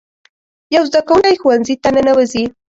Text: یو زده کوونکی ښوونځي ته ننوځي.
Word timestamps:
یو 0.75 0.83
زده 0.89 1.01
کوونکی 1.07 1.39
ښوونځي 1.41 1.75
ته 1.83 1.89
ننوځي. 1.95 2.43